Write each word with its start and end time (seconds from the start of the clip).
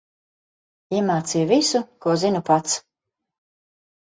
Iemācīju 0.99 1.49
visu, 1.51 1.81
ko 2.07 2.17
zinu 2.25 2.41
pats. 2.49 2.81